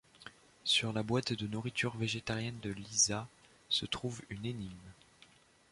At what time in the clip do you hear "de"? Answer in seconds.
1.33-1.45, 2.63-2.71